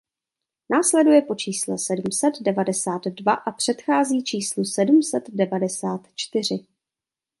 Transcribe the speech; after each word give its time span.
Následuje 0.71 1.21
po 1.21 1.35
čísle 1.35 1.77
sedm 1.77 2.11
set 2.11 2.33
devadesát 2.41 3.01
dva 3.07 3.33
a 3.33 3.51
předchází 3.51 4.23
číslu 4.23 4.65
sedm 4.65 5.03
set 5.03 5.23
devadesát 5.29 6.07
čtyři. 6.15 6.65